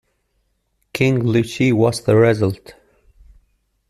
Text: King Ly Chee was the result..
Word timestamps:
King 0.93 1.23
Ly 1.25 1.43
Chee 1.43 1.71
was 1.71 2.01
the 2.01 2.15
result.. 2.15 2.73